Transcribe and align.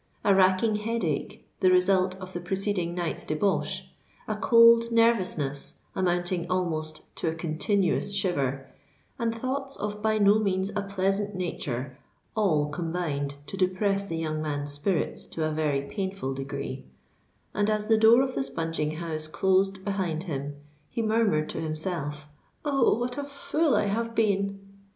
A 0.23 0.33
racking 0.33 0.77
head 0.77 1.03
ache, 1.03 1.47
the 1.59 1.69
result 1.69 2.17
of 2.19 2.33
the 2.33 2.39
preceding 2.41 2.95
night's 2.95 3.23
debauch—a 3.23 4.35
cold 4.37 4.91
nervousness, 4.91 5.75
amounting 5.95 6.49
almost 6.49 7.01
to 7.17 7.27
a 7.29 7.35
continuous 7.35 8.11
shiver,—and 8.11 9.35
thoughts 9.35 9.75
of 9.75 10.01
by 10.01 10.17
no 10.17 10.39
means 10.39 10.71
a 10.71 10.81
pleasant 10.81 11.35
nature, 11.35 11.99
all 12.35 12.69
combined 12.69 13.35
to 13.45 13.55
depress 13.55 14.07
the 14.07 14.17
young 14.17 14.41
man's 14.41 14.71
spirits 14.71 15.27
to 15.27 15.43
a 15.45 15.51
very 15.51 15.83
painful 15.83 16.33
degree; 16.33 16.83
and, 17.53 17.69
as 17.69 17.87
the 17.87 17.95
door 17.99 18.23
of 18.23 18.33
the 18.33 18.41
spunging 18.43 18.95
house 18.97 19.27
closed 19.27 19.85
behind 19.85 20.23
him, 20.23 20.55
he 20.89 21.03
murmured 21.03 21.47
to 21.49 21.61
himself, 21.61 22.27
"Oh! 22.65 22.95
what 22.97 23.19
a 23.19 23.23
fool 23.23 23.75
I 23.75 23.85
have 23.85 24.15
been!" 24.15 24.61